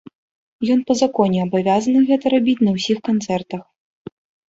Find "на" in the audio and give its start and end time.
2.65-2.71